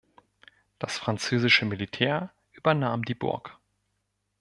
Das 0.79 0.97
französische 0.97 1.63
Militär 1.65 2.31
übernahm 2.53 3.03
die 3.05 3.13
Burg. 3.13 3.59